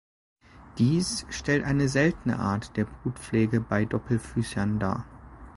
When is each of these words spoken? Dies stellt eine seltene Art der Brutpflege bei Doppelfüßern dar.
Dies 0.79 1.27
stellt 1.29 1.63
eine 1.63 1.87
seltene 1.87 2.39
Art 2.39 2.75
der 2.75 2.85
Brutpflege 2.85 3.61
bei 3.61 3.85
Doppelfüßern 3.85 4.79
dar. 4.79 5.05